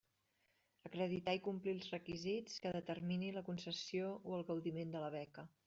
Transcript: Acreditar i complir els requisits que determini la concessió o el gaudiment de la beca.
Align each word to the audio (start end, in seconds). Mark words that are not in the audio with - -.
Acreditar 0.89 1.35
i 1.37 1.41
complir 1.47 1.73
els 1.77 1.91
requisits 1.95 2.57
que 2.65 2.73
determini 2.77 3.31
la 3.39 3.47
concessió 3.53 4.11
o 4.31 4.35
el 4.41 4.47
gaudiment 4.51 4.97
de 4.97 5.05
la 5.07 5.15
beca. 5.21 5.49